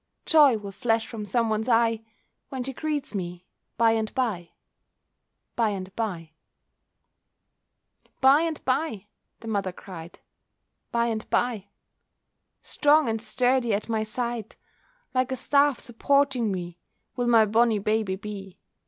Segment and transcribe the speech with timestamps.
[0.25, 2.01] Joy will flash from some one's eye
[2.49, 3.45] When she greets me
[3.77, 6.31] by and bye—by and bye."
[8.19, 9.05] "By and bye,"
[9.41, 11.67] the mother cried—"by and bye,
[12.63, 14.55] Strong and sturdy at my side,
[15.13, 16.79] Like a staff supporting me,
[17.15, 18.57] Will my bonnie baby be.